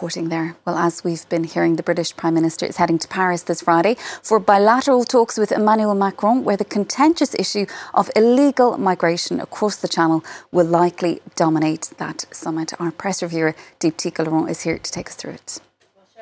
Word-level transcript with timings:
reporting 0.00 0.30
there. 0.30 0.56
Well, 0.64 0.78
as 0.78 1.04
we've 1.04 1.28
been 1.28 1.44
hearing, 1.44 1.76
the 1.76 1.82
British 1.82 2.16
Prime 2.16 2.32
Minister 2.32 2.64
is 2.64 2.78
heading 2.78 2.98
to 3.00 3.06
Paris 3.06 3.42
this 3.42 3.60
Friday 3.60 3.96
for 4.22 4.40
bilateral 4.40 5.04
talks 5.04 5.36
with 5.36 5.52
Emmanuel 5.52 5.94
Macron, 5.94 6.42
where 6.42 6.56
the 6.56 6.64
contentious 6.64 7.34
issue 7.34 7.66
of 7.92 8.10
illegal 8.16 8.78
migration 8.78 9.40
across 9.40 9.76
the 9.76 9.88
Channel 9.88 10.24
will 10.52 10.64
likely 10.64 11.20
dominate 11.36 11.92
that 11.98 12.24
summit. 12.30 12.72
Our 12.80 12.92
press 12.92 13.22
reviewer, 13.22 13.54
Dheepthika 13.78 14.24
Laurent, 14.24 14.48
is 14.48 14.62
here 14.62 14.78
to 14.78 14.90
take 14.90 15.08
us 15.10 15.16
through 15.16 15.32
it. 15.32 15.60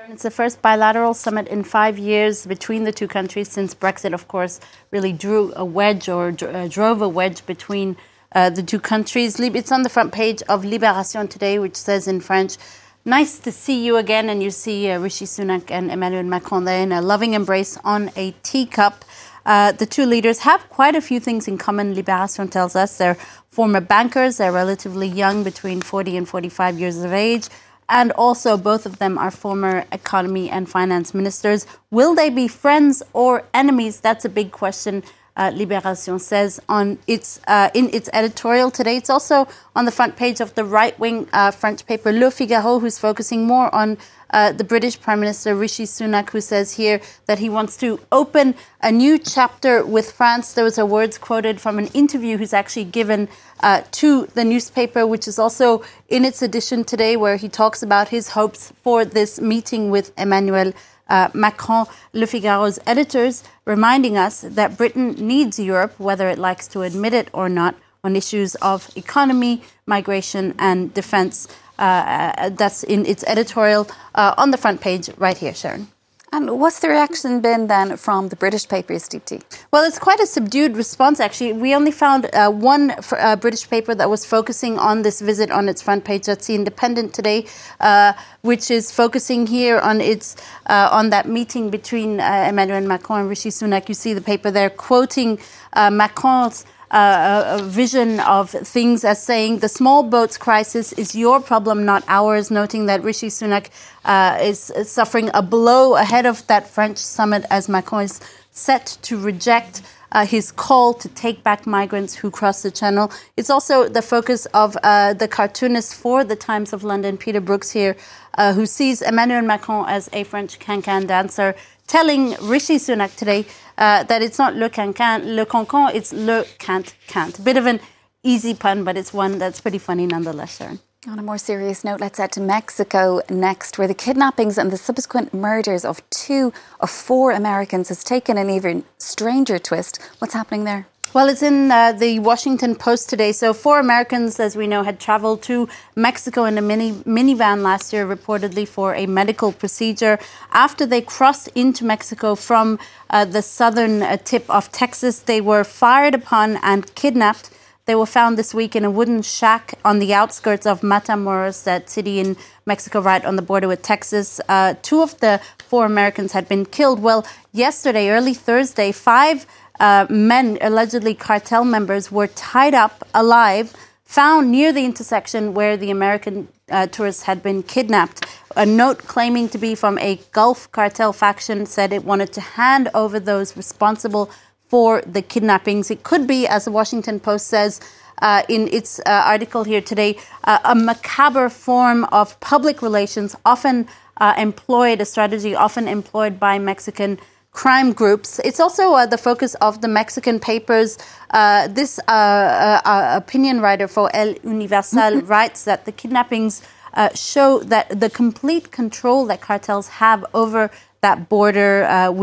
It's 0.09 0.25
the 0.25 0.33
first 0.33 0.61
bilateral 0.61 1.15
summit 1.15 1.47
in 1.47 1.63
five 1.63 2.01
years 2.01 2.47
between 2.47 2.83
the 2.83 2.91
two 2.91 3.07
countries 3.07 3.49
since 3.49 3.77
Brexit, 3.77 4.13
of 4.13 4.27
course, 4.27 4.59
really 4.91 5.13
drew 5.13 5.53
a 5.55 5.65
wedge 5.65 6.09
or 6.09 6.35
uh, 6.43 6.67
drove 6.67 7.01
a 7.01 7.09
wedge 7.09 7.47
between 7.47 7.97
uh, 8.33 8.51
the 8.51 8.65
two 8.65 8.81
countries. 8.81 9.39
It's 9.39 9.71
on 9.71 9.85
the 9.85 9.89
front 9.89 10.13
page 10.13 10.43
of 10.49 10.65
Libération 10.65 11.31
today, 11.31 11.61
which 11.61 11.77
says 11.77 12.09
in 12.09 12.21
French, 12.21 12.57
Nice 13.05 13.39
to 13.41 13.53
see 13.53 13.85
you 13.85 13.97
again. 13.97 14.29
And 14.29 14.43
you 14.43 14.51
see 14.51 14.91
uh, 14.91 14.99
Rishi 14.99 15.25
Sunak 15.25 15.71
and 15.71 15.91
Emmanuel 15.91 16.25
Macron 16.25 16.65
there 16.65 16.83
in 16.83 16.93
a 16.93 17.01
loving 17.01 17.35
embrace 17.35 17.79
on 17.85 18.11
a 18.17 18.33
teacup. 18.43 19.05
Uh, 19.47 19.73
the 19.73 19.87
two 19.87 20.05
leaders 20.05 20.41
have 20.41 20.69
quite 20.69 20.95
a 20.95 21.01
few 21.01 21.21
things 21.21 21.49
in 21.49 21.57
common, 21.57 21.95
Libération 21.95 22.51
tells 22.51 22.77
us. 22.77 22.99
They're 22.99 23.17
former 23.51 23.81
bankers, 23.81 24.37
they're 24.37 24.53
relatively 24.53 25.09
young, 25.09 25.43
between 25.43 25.81
40 25.81 26.19
and 26.19 26.29
45 26.29 26.79
years 26.79 27.03
of 27.03 27.15
age. 27.15 27.49
And 27.89 28.13
also, 28.13 28.59
both 28.59 28.85
of 28.85 28.99
them 28.99 29.17
are 29.17 29.31
former 29.31 29.87
economy 29.91 30.51
and 30.51 30.69
finance 30.69 31.15
ministers. 31.15 31.67
Will 31.91 32.15
they 32.15 32.29
be 32.29 32.47
friends 32.47 33.03
or 33.15 33.45
enemies? 33.55 34.01
That's 34.01 34.27
a 34.27 34.29
big 34.29 34.53
question 34.53 35.03
uh, 35.39 35.53
Libération 35.53 36.21
says 36.21 36.61
on 36.69 36.99
its 37.07 37.41
uh, 37.47 37.71
in 37.73 37.89
its 37.95 38.11
editorial 38.13 38.71
today. 38.71 38.97
It's 38.97 39.09
also 39.09 39.49
on 39.75 39.85
the 39.85 39.93
front 39.93 40.17
page 40.17 40.41
of 40.41 40.55
the 40.55 40.65
right 40.65 40.99
wing 40.99 41.29
uh, 41.33 41.53
French 41.53 41.87
paper 41.87 42.13
Le 42.13 42.31
Figaro, 42.31 42.81
who's 42.81 42.99
focusing 42.99 43.47
more 43.47 43.73
on 43.75 43.97
uh, 44.31 44.53
the 44.53 44.65
British 44.65 45.01
Prime 45.01 45.21
Minister 45.21 45.55
Rishi 45.55 45.85
Sunak, 45.85 46.31
who 46.31 46.41
says 46.41 46.75
here 46.75 47.01
that 47.27 47.39
he 47.39 47.49
wants 47.49 47.77
to 47.79 48.01
open 48.13 48.55
a 48.83 48.93
new 48.93 49.17
chapter 49.19 49.85
with 49.87 50.13
France. 50.13 50.53
Those 50.53 50.79
are 50.79 50.85
words 50.85 51.17
quoted 51.17 51.61
from 51.61 51.79
an 51.79 51.87
interview 51.89 52.37
he's 52.37 52.53
actually 52.53 52.85
given 52.85 53.29
uh, 53.61 53.83
to 53.93 54.27
the 54.35 54.45
newspaper, 54.45 55.07
which 55.07 55.27
is 55.29 55.39
also 55.39 55.83
in 56.09 56.25
its 56.25 56.43
edition 56.43 56.85
today, 56.85 57.17
where 57.17 57.37
he 57.37 57.49
talks 57.49 57.83
about 57.83 58.09
his 58.09 58.31
hopes 58.31 58.73
for 58.83 59.05
this 59.05 59.41
meeting 59.41 59.91
with 59.91 60.13
Emmanuel 60.19 60.73
uh, 61.09 61.29
Macron, 61.35 61.87
Le 62.13 62.27
Figaro's 62.27 62.79
editors, 62.87 63.43
reminding 63.65 64.17
us 64.17 64.43
that 64.43 64.77
Britain 64.77 65.13
needs 65.19 65.59
Europe, 65.59 65.95
whether 65.99 66.29
it 66.29 66.39
likes 66.39 66.67
to 66.69 66.83
admit 66.83 67.15
it 67.15 67.29
or 67.33 67.49
not, 67.49 67.75
on 68.05 68.17
issues 68.17 68.55
of 68.57 68.89
economy, 68.97 69.63
migration, 69.87 70.55
and 70.59 70.95
defense. 70.95 71.49
Uh, 71.79 71.83
uh 71.83 72.49
that's 72.51 72.83
in 72.83 73.07
its 73.07 73.23
editorial 73.29 73.87
uh, 74.17 74.35
on 74.37 74.51
the 74.51 74.57
front 74.57 74.81
page 74.81 75.09
right 75.17 75.39
here, 75.39 75.55
Sharon. 75.55 75.87
And 76.31 76.61
what's 76.61 76.81
the 76.81 76.89
reaction 76.89 77.41
been 77.41 77.69
then 77.69 77.97
from 77.97 78.29
the 78.29 78.37
British 78.37 78.69
papers, 78.69 79.09
Deepti? 79.09 79.43
Well, 79.71 79.85
it's 79.85 79.99
quite 79.99 80.21
a 80.21 80.27
subdued 80.27 80.77
response, 80.77 81.21
actually. 81.21 81.55
We 81.55 81.75
only 81.75 81.91
found 81.91 82.29
uh, 82.35 82.51
one 82.51 82.95
uh, 83.13 83.37
British 83.37 83.69
paper 83.69 83.95
that 83.95 84.11
was 84.11 84.27
focusing 84.27 84.79
on 84.79 85.03
this 85.03 85.23
visit 85.23 85.51
on 85.51 85.71
its 85.71 85.81
front 85.81 86.05
page. 86.05 86.27
That's 86.27 86.47
the 86.47 86.55
Independent 86.55 87.15
today, 87.15 87.47
uh, 87.81 88.13
which 88.43 88.71
is 88.71 88.93
focusing 88.93 89.47
here 89.47 89.79
on 89.79 90.03
its 90.03 90.37
uh, 90.67 90.91
on 90.93 91.09
that 91.11 91.27
meeting 91.27 91.71
between 91.71 92.21
uh, 92.21 92.47
Emmanuel 92.49 92.83
Macron 92.83 93.21
and 93.21 93.29
Rishi 93.31 93.49
Sunak. 93.49 93.89
You 93.89 93.95
see 93.95 94.13
the 94.13 94.21
paper 94.21 94.51
there 94.51 94.69
quoting 94.69 95.39
uh, 95.73 95.91
Macron's 95.91 96.67
a 96.91 97.61
vision 97.63 98.21
of 98.21 98.51
things 98.51 99.05
as 99.05 99.23
saying 99.23 99.59
the 99.59 99.69
small 99.69 100.03
boats 100.03 100.39
crisis 100.39 100.93
is 100.95 101.15
your 101.15 101.41
problem, 101.41 101.85
not 101.85 102.03
ours, 102.09 102.51
noting 102.51 102.87
that 102.87 103.03
Rishi 103.03 103.29
Sunak 103.29 103.69
uh, 104.05 104.39
is 104.41 104.73
suffering 104.85 105.31
a 105.35 105.43
blow 105.43 105.97
ahead 105.97 106.27
of 106.27 106.47
that 106.47 106.69
French 106.69 106.99
summit 106.99 107.45
as 107.51 107.69
Macron 107.69 108.05
is 108.05 108.21
set 108.51 108.99
to 109.03 109.19
reject. 109.19 109.83
Uh, 110.11 110.25
his 110.25 110.51
call 110.51 110.95
to 110.95 111.07
take 111.11 111.45
back 111.45 111.67
migrants 111.67 112.15
who 112.15 112.31
cross 112.31 112.63
the 112.63 112.71
channel. 112.71 113.13
It's 113.37 113.51
also 113.51 113.91
the 113.91 114.01
focus 114.01 114.47
of 114.55 114.75
uh, 114.83 115.13
the 115.13 115.29
cartoonist 115.29 115.95
for 115.95 116.25
the 116.25 116.35
Times 116.35 116.73
of 116.73 116.83
London, 116.83 117.19
Peter 117.19 117.43
Brookes, 117.43 117.71
here, 117.71 117.95
uh, 118.39 118.55
who 118.55 118.65
sees 118.65 119.03
Emmanuel 119.03 119.43
Macron 119.43 119.87
as 119.87 120.09
a 120.15 120.25
French 120.25 120.59
can-can 120.59 121.07
dancer, 121.07 121.55
telling 121.89 122.37
Rishi 122.43 122.77
Sunak 122.77 123.17
today 123.17 123.47
uh, 123.77 124.05
that 124.05 124.23
it's 124.23 124.39
not 124.39 124.55
le 124.55 124.71
cancan, 124.71 125.35
le 125.35 125.45
cancan, 125.45 125.93
it's 125.95 126.13
le 126.13 126.45
can't 126.59 126.95
can't. 127.09 127.43
Bit 127.43 127.57
of 127.57 127.67
an 127.67 127.81
easy 128.23 128.55
pun, 128.55 128.85
but 128.85 128.97
it's 128.97 129.13
one 129.13 129.39
that's 129.39 129.61
pretty 129.61 129.79
funny 129.79 130.07
nonetheless, 130.07 130.59
Sharon. 130.59 130.79
On 131.09 131.19
a 131.19 131.23
more 131.23 131.39
serious 131.39 131.85
note, 131.85 132.01
let's 132.01 132.19
head 132.19 132.33
to 132.33 132.41
Mexico 132.41 133.23
next, 133.31 133.79
where 133.79 133.89
the 133.89 133.95
kidnappings 133.95 134.59
and 134.59 134.71
the 134.71 134.77
subsequent 134.77 135.33
murders 135.33 135.85
of 135.85 136.03
two 136.11 136.53
of 136.81 136.91
four 136.91 137.33
Americans 137.33 137.89
has 137.89 138.05
taken 138.05 138.37
an 138.37 138.51
even 138.51 138.85
stranger 138.99 139.59
twist. 139.59 140.01
What's 140.19 140.35
happening 140.35 140.65
there? 140.65 140.87
Well, 141.15 141.31
it's 141.31 141.43
in 141.43 141.71
uh, 141.71 141.93
the 141.93 142.19
Washington 142.19 142.75
Post 142.75 143.09
today. 143.09 143.33
So, 143.33 143.55
four 143.55 143.81
Americans, 143.81 144.39
as 144.39 144.57
we 144.57 144.67
know, 144.67 144.83
had 144.83 145.01
traveled 145.01 145.41
to 145.45 145.67
Mexico 145.97 146.45
in 146.45 146.59
a 146.59 146.61
mini 146.61 146.93
minivan 146.93 147.63
last 147.63 147.95
year, 147.95 148.07
reportedly 148.07 148.69
for 148.69 148.95
a 148.95 149.07
medical 149.07 149.51
procedure. 149.53 150.19
After 150.53 150.85
they 150.85 151.01
crossed 151.01 151.49
into 151.55 151.87
Mexico 151.87 152.35
from 152.35 152.79
uh, 153.09 153.25
the 153.25 153.41
southern 153.41 154.03
uh, 154.03 154.19
tip 154.19 154.45
of 154.51 154.71
Texas, 154.71 155.21
they 155.21 155.41
were 155.41 155.65
fired 155.65 156.15
upon 156.15 156.59
and 156.63 156.95
kidnapped. 156.95 157.49
They 157.87 157.95
were 157.95 158.05
found 158.05 158.37
this 158.37 158.53
week 158.53 158.77
in 158.77 158.85
a 158.85 158.91
wooden 158.91 159.23
shack 159.23 159.79
on 159.87 160.01
the 160.01 160.13
outskirts 160.13 160.67
of 160.67 160.83
Matamoros, 160.83 161.65
that 161.65 161.89
city 161.89 162.21
in 162.21 162.37
Mexico, 162.67 163.01
right 163.01 163.25
on 163.25 163.37
the 163.37 163.43
border 163.43 163.67
with 163.67 163.81
Texas. 163.81 164.43
Uh, 164.47 164.75
two 164.83 165.01
of 165.01 165.19
the 165.21 165.41
four 165.57 165.87
Americans 165.87 166.33
had 166.33 166.47
been 166.51 166.67
killed. 166.67 167.01
Well, 167.01 167.27
yesterday, 167.51 168.11
early 168.11 168.35
Thursday, 168.35 168.93
five 168.93 169.47
uh, 169.81 170.07
men, 170.09 170.59
allegedly 170.61 171.15
cartel 171.15 171.65
members, 171.65 172.11
were 172.11 172.27
tied 172.29 172.75
up 172.75 173.07
alive, 173.15 173.75
found 174.05 174.51
near 174.51 174.73
the 174.73 174.85
intersection 174.85 175.55
where 175.55 175.77
the 175.77 175.91
American 175.91 176.49
uh, 176.71 176.87
tourists 176.87 177.23
had 177.23 177.43
been 177.43 177.63
kidnapped. 177.63 178.27
A 178.57 178.67
note 178.67 178.99
claiming 178.99 179.49
to 179.51 179.59
be 179.59 179.75
from 179.75 179.99
a 179.99 180.21
Gulf 180.33 180.71
cartel 180.73 181.13
faction 181.13 181.67
said 181.67 181.93
it 181.93 182.05
wanted 182.05 182.33
to 182.33 182.41
hand 182.41 182.89
over 182.95 183.21
those 183.21 183.57
responsible 183.57 184.31
for 184.69 185.03
the 185.03 185.23
kidnappings. 185.23 185.91
It 185.91 186.03
could 186.03 186.27
be, 186.27 186.47
as 186.47 186.65
the 186.65 186.73
Washington 186.73 187.21
Post 187.21 187.47
says, 187.47 187.81
uh, 188.21 188.43
in 188.49 188.69
its 188.69 188.99
uh, 189.01 189.03
article 189.07 189.65
here 189.65 189.81
today, 189.81 190.19
uh, 190.45 190.59
a 190.65 190.75
macabre 190.75 191.49
form 191.49 192.05
of 192.07 192.39
public 192.41 192.83
relations, 192.83 193.37
often 193.45 193.87
uh, 194.19 194.35
employed, 194.37 195.01
a 195.01 195.05
strategy 195.05 195.55
often 195.55 195.87
employed 195.87 196.41
by 196.41 196.59
Mexican 196.59 197.19
crime 197.59 197.93
groups. 197.93 198.39
It's 198.45 198.61
also 198.61 198.95
uh, 198.95 199.07
the 199.07 199.19
focus 199.19 199.57
of 199.57 199.81
the 199.81 199.89
Mexican 199.89 200.39
papers. 200.39 200.97
Uh, 201.31 201.67
this 201.67 201.99
uh, 201.99 202.13
uh, 202.13 202.81
uh 202.85 203.23
opinion 203.23 203.61
writer 203.61 203.89
for 203.89 204.07
El 204.15 204.31
Universal 204.45 205.13
mm-hmm. 205.13 205.27
writes 205.27 205.65
that 205.65 205.85
the 205.85 205.91
kidnappings 206.01 206.63
uh, 206.95 207.09
show 207.15 207.59
that 207.73 207.87
the 208.05 208.11
complete 208.11 208.71
control 208.71 209.27
that 209.27 209.41
cartels 209.41 209.89
have 210.03 210.25
over 210.35 210.71
that 211.01 211.29
border 211.29 211.75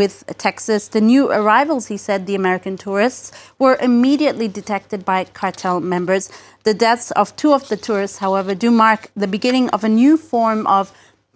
with 0.01 0.15
Texas. 0.37 0.89
The 0.89 1.01
new 1.01 1.23
arrivals, 1.31 1.87
he 1.87 1.97
said, 1.97 2.19
the 2.25 2.35
American 2.35 2.75
tourists, 2.77 3.31
were 3.59 3.77
immediately 3.89 4.47
detected 4.59 5.05
by 5.05 5.25
cartel 5.41 5.79
members. 5.79 6.23
The 6.63 6.73
deaths 6.73 7.11
of 7.11 7.35
two 7.35 7.53
of 7.53 7.69
the 7.69 7.77
tourists, 7.77 8.17
however, 8.17 8.55
do 8.55 8.71
mark 8.71 9.01
the 9.15 9.27
beginning 9.27 9.69
of 9.69 9.83
a 9.83 9.89
new 9.89 10.17
form 10.17 10.67
of 10.67 10.91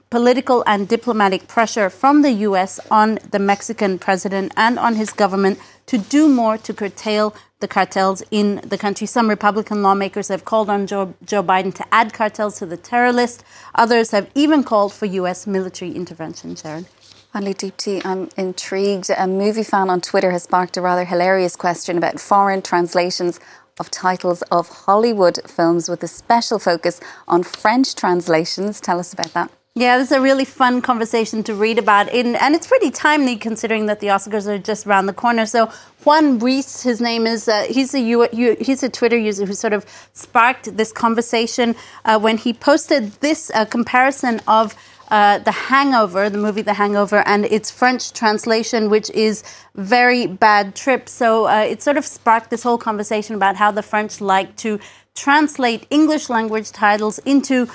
political 0.10 0.64
and 0.66 0.88
diplomatic 0.88 1.48
pressure 1.48 1.90
from 1.90 2.24
the 2.24 2.32
U.S. 2.48 2.80
on 2.90 3.20
the 3.30 3.40
Mexican 3.40 4.00
president 4.00 4.52
and 4.58 4.80
on 4.80 4.96
his 4.96 5.12
government 5.12 5.60
to 5.86 5.98
do 5.98 6.28
more 6.28 6.58
to 6.58 6.74
curtail 6.74 7.36
the 7.60 7.68
cartels 7.68 8.24
in 8.32 8.62
the 8.64 8.78
country. 8.78 9.06
Some 9.06 9.30
Republican 9.30 9.84
lawmakers 9.84 10.30
have 10.30 10.46
called 10.46 10.70
on 10.70 10.88
Joe, 10.88 11.14
Joe 11.26 11.44
Biden 11.44 11.74
to 11.76 11.86
add 11.94 12.14
cartels 12.14 12.58
to 12.60 12.66
the 12.66 12.78
terror 12.78 13.12
list. 13.12 13.44
Others 13.76 14.12
have 14.12 14.30
even 14.34 14.64
called 14.64 14.94
for 14.94 15.06
U.S. 15.06 15.46
military 15.46 15.92
intervention, 15.92 16.56
Sharon. 16.56 16.86
Finally, 17.34 17.54
Deepti, 17.54 18.04
I'm 18.04 18.30
intrigued. 18.38 19.12
A 19.16 19.28
movie 19.28 19.64
fan 19.64 19.90
on 19.92 20.02
Twitter 20.02 20.32
has 20.32 20.44
sparked 20.44 20.78
a 20.78 20.82
rather 20.82 21.06
hilarious 21.06 21.56
question 21.56 21.98
about 21.98 22.20
foreign 22.20 22.64
translations 22.64 23.40
of 23.80 23.92
titles 23.92 24.42
of 24.44 24.68
Hollywood 24.70 25.40
films 25.46 25.88
with 25.88 26.02
a 26.02 26.08
special 26.08 26.58
focus 26.58 27.00
on 27.28 27.44
French 27.44 27.94
translations. 27.94 28.82
Tell 28.82 29.00
us 29.00 29.14
about 29.14 29.34
that. 29.34 29.59
Yeah, 29.80 29.98
this 29.98 30.12
is 30.12 30.18
a 30.18 30.20
really 30.20 30.44
fun 30.44 30.82
conversation 30.82 31.42
to 31.44 31.54
read 31.54 31.80
about, 31.80 32.10
in, 32.10 32.36
and 32.36 32.54
it's 32.54 32.68
pretty 32.68 32.92
timely 32.92 33.38
considering 33.38 33.86
that 33.86 34.02
the 34.02 34.08
Oscars 34.08 34.46
are 34.46 34.58
just 34.58 34.86
around 34.86 35.06
the 35.06 35.14
corner. 35.14 35.46
So 35.46 35.72
Juan 36.04 36.38
Reese, 36.40 36.82
his 36.84 37.00
name 37.00 37.26
is, 37.26 37.48
uh, 37.48 37.66
he's 37.70 37.94
a 37.94 38.00
U, 38.02 38.28
he's 38.60 38.84
a 38.84 38.90
Twitter 38.90 39.18
user 39.18 39.46
who 39.46 39.54
sort 39.54 39.72
of 39.72 39.86
sparked 40.12 40.76
this 40.76 40.92
conversation 40.92 41.78
uh, 42.04 42.20
when 42.20 42.36
he 42.36 42.52
posted 42.52 43.14
this 43.22 43.52
uh, 43.56 43.64
comparison 43.64 44.42
of. 44.50 44.76
Uh, 45.12 45.40
the 45.40 45.52
Hangover, 45.52 46.30
the 46.30 46.38
movie 46.38 46.62
The 46.62 46.76
Hangover, 46.76 47.24
and 47.26 47.44
its 47.46 47.72
French 47.72 48.14
translation, 48.14 48.92
which 48.92 49.10
is 49.10 49.44
very 49.74 50.28
bad 50.28 50.76
trip. 50.76 51.10
So 51.10 51.48
uh, 51.48 51.62
it 51.62 51.82
sort 51.82 51.98
of 51.98 52.06
sparked 52.06 52.52
this 52.52 52.62
whole 52.62 52.78
conversation 52.78 53.34
about 53.34 53.56
how 53.56 53.72
the 53.72 53.82
French 53.82 54.22
like 54.22 54.56
to 54.58 54.80
translate 55.16 55.88
English 55.90 56.30
language 56.30 56.72
titles 56.72 57.18
into 57.26 57.68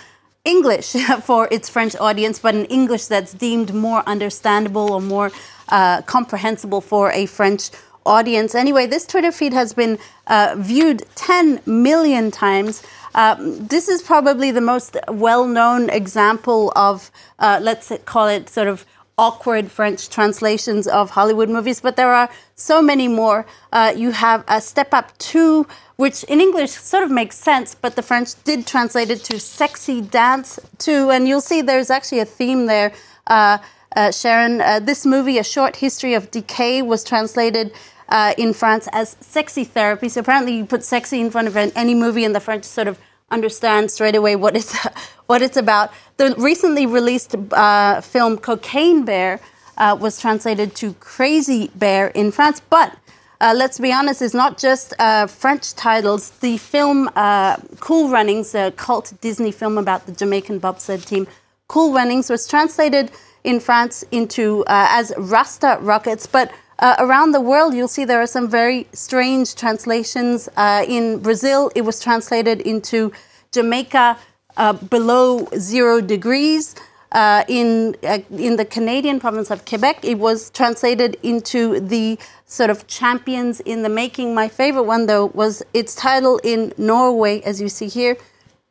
English 0.45 0.93
for 1.23 1.49
its 1.51 1.69
French 1.69 1.97
audience, 1.97 2.39
but 2.39 2.55
an 2.55 2.67
English 2.67 3.07
that's 3.07 3.33
deemed 3.33 3.75
more 3.75 4.03
understandable 4.07 4.93
or 4.93 5.01
more 5.01 5.31
uh, 5.71 6.03
comprehensible 6.03 6.81
for 6.81 7.11
a 7.13 7.27
French 7.27 7.71
audience. 8.07 8.55
Anyway, 8.55 8.87
this 8.87 9.07
Twitter 9.07 9.33
feed 9.33 9.53
has 9.53 9.73
been 9.73 9.99
uh, 10.27 10.55
viewed 10.59 11.05
10 11.15 11.61
million 11.65 12.31
times. 12.31 12.83
Uh, 13.15 13.37
this 13.39 13.89
is 13.89 14.03
probably 14.03 14.51
the 14.51 14.61
most 14.61 14.97
well 15.09 15.47
known 15.47 15.89
example 15.89 16.73
of, 16.77 17.11
uh, 17.39 17.59
let's 17.63 17.91
call 18.05 18.29
it 18.29 18.49
sort 18.51 18.69
of 18.69 18.85
awkward 19.17 19.71
French 19.71 20.09
translations 20.09 20.87
of 20.87 21.11
Hollywood 21.11 21.49
movies, 21.49 21.81
but 21.81 21.97
there 21.97 22.13
are 22.13 22.29
so 22.55 22.83
many 22.83 23.09
more. 23.09 23.47
Uh, 23.73 23.93
you 23.97 24.11
have 24.11 24.45
a 24.49 24.61
Step 24.61 24.93
Up 24.93 25.17
2, 25.19 25.67
which 25.97 26.25
in 26.25 26.41
English 26.41 26.73
sort 26.73 27.05
of 27.05 27.11
makes 27.11 27.37
sense, 27.37 27.75
but 27.75 27.97
the 27.97 28.03
French 28.03 28.43
did 28.45 28.67
translate 28.67 29.11
it 29.11 29.23
to 29.25 29.39
Sexy 29.39 30.01
Dance 30.01 30.59
2, 30.79 31.11
and 31.11 31.29
you'll 31.29 31.41
see 31.41 31.63
there's 31.63 31.91
actually 31.91 32.21
a 32.21 32.25
theme 32.25 32.67
there. 32.67 32.93
Uh, 33.27 33.59
uh, 33.95 34.11
Sharon, 34.11 34.61
uh, 34.61 34.81
this 34.81 35.07
movie, 35.07 35.39
A 35.39 35.45
Short 35.45 35.77
History 35.77 36.15
of 36.15 36.31
Decay, 36.31 36.83
was 36.83 37.05
translated 37.05 37.73
uh, 38.09 38.35
in 38.37 38.53
France 38.53 38.89
as 38.93 39.17
sexy 39.21 39.65
therapy. 39.65 40.09
So 40.09 40.21
apparently, 40.21 40.57
you 40.57 40.67
put 40.67 40.83
sexy 40.83 41.21
in 41.21 41.31
front 41.31 41.47
of 41.47 41.57
any 41.57 41.95
movie, 41.95 42.25
and 42.25 42.35
the 42.35 42.41
French 42.41 42.65
sort 42.65 42.89
of 42.89 42.99
understand 43.35 43.91
straight 43.91 44.17
away 44.17 44.37
what 44.37 44.57
it's 44.57 44.75
what 45.27 45.43
it's 45.43 45.57
about. 45.57 45.93
The 46.17 46.35
recently 46.39 46.87
released 46.87 47.35
uh, 47.53 48.01
film 48.01 48.39
Cocaine 48.39 49.05
Bear 49.05 49.41
uh, 49.77 49.97
was 50.01 50.21
translated 50.21 50.75
to 50.77 50.95
Crazy 50.95 51.71
Bear 51.75 52.09
in 52.09 52.31
France, 52.31 52.61
but 52.71 52.97
uh, 53.41 53.53
let's 53.55 53.79
be 53.79 53.93
honest, 53.93 54.23
it's 54.23 54.33
not 54.33 54.57
just 54.57 54.95
uh, 54.99 55.27
French 55.27 55.75
titles. 55.75 56.31
The 56.41 56.57
film 56.57 57.11
uh, 57.17 57.57
Cool 57.81 58.09
Runnings, 58.09 58.55
a 58.55 58.71
cult 58.71 59.13
Disney 59.21 59.53
film 59.53 59.77
about 59.77 60.07
the 60.07 60.13
Jamaican 60.13 60.61
bobsled 60.61 61.03
team, 61.05 61.27
Cool 61.69 61.93
Runnings 61.93 62.31
was 62.31 62.47
translated 62.47 63.11
in 63.43 63.61
France 63.61 64.05
into 64.11 64.63
uh, 64.67 64.87
as 64.91 65.13
Rasta 65.19 65.79
Rockets, 65.81 66.27
but 66.27 66.53
uh, 66.79 66.97
around 66.99 67.33
the 67.33 67.41
world, 67.41 67.75
you'll 67.75 67.89
see 67.89 68.05
there 68.05 68.21
are 68.21 68.27
some 68.27 68.49
very 68.49 68.87
strange 68.93 69.55
translations. 69.55 70.49
Uh, 70.57 70.85
in 70.89 71.21
Brazil, 71.21 71.71
it 71.75 71.83
was 71.83 72.01
translated 72.01 72.61
into 72.61 73.13
Jamaica 73.53 74.19
uh, 74.57 74.73
below 74.73 75.49
zero 75.57 76.01
degrees. 76.01 76.75
Uh, 77.13 77.45
in 77.47 77.95
uh, 78.03 78.19
in 78.31 78.57
the 78.57 78.65
Canadian 78.65 79.21
province 79.21 79.49
of 79.53 79.65
Quebec, 79.65 80.05
it 80.05 80.19
was 80.19 80.51
translated 80.51 81.17
into 81.23 81.79
the 81.79 82.19
sort 82.47 82.71
of 82.71 82.89
champions 82.89 83.61
in 83.61 83.83
the 83.83 83.89
making. 83.89 84.35
My 84.35 84.49
favorite 84.49 84.83
one, 84.83 85.07
though, 85.07 85.27
was 85.27 85.63
its 85.73 85.95
title 85.95 86.41
in 86.43 86.73
Norway, 86.77 87.41
as 87.43 87.61
you 87.61 87.69
see 87.69 87.87
here. 87.87 88.17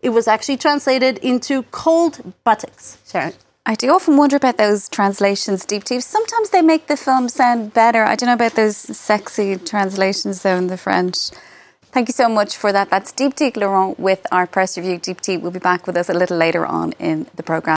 It 0.02 0.10
was 0.10 0.28
actually 0.28 0.58
translated 0.58 1.20
into 1.20 1.64
cold 1.72 2.34
buttocks. 2.44 2.98
Sharon. 3.10 3.34
I 3.66 3.76
do 3.76 3.94
often 3.94 4.18
wonder 4.18 4.36
about 4.36 4.58
those 4.58 4.90
translations, 4.90 5.66
Deep 5.66 5.86
Deep. 5.86 6.02
Sometimes 6.02 6.50
they 6.50 6.62
make 6.62 6.88
the 6.88 6.98
film 6.98 7.30
sound 7.30 7.74
better. 7.74 8.04
I 8.04 8.18
don't 8.18 8.28
know 8.28 8.34
about 8.34 8.56
those 8.56 8.76
sexy 8.76 9.56
translations, 9.56 10.42
though, 10.42 10.58
in 10.58 10.68
the 10.68 10.76
French. 10.76 11.30
Thank 11.94 12.10
you 12.10 12.14
so 12.14 12.28
much 12.28 12.58
for 12.58 12.74
that. 12.74 12.90
That's 12.90 13.14
Deepti 13.14 13.56
Laurent 13.56 13.98
with 13.98 14.28
our 14.34 14.48
press 14.48 14.78
review. 14.78 14.98
Deep 14.98 15.20
We'll 15.42 15.52
be 15.52 15.60
back 15.60 15.88
with 15.88 15.96
us 15.96 16.10
a 16.10 16.14
little 16.14 16.36
later 16.36 16.66
on 16.66 16.92
in 17.00 17.28
the 17.36 17.44
programme. 17.44 17.72